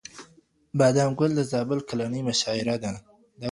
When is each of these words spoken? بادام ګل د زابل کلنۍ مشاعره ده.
بادام 0.77 1.11
ګل 1.19 1.31
د 1.35 1.41
زابل 1.51 1.79
کلنۍ 1.89 2.21
مشاعره 2.29 2.75
ده. 2.83 2.91